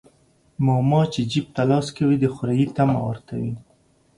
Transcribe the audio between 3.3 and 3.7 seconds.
وى.